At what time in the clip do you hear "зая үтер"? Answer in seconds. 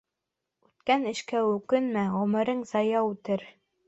2.71-3.45